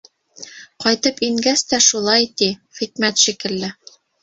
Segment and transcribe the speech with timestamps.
[0.85, 2.49] Ҡайтып ингәс тә шулай, ти,
[2.81, 3.73] хикмәт шикелле.